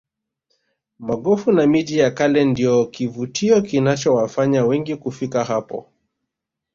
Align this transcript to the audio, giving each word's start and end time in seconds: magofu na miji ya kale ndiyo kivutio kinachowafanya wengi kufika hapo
magofu 0.99 1.51
na 1.51 1.67
miji 1.67 1.97
ya 1.97 2.11
kale 2.11 2.45
ndiyo 2.45 2.85
kivutio 2.85 3.61
kinachowafanya 3.61 4.65
wengi 4.65 4.95
kufika 4.95 5.43
hapo 5.43 5.91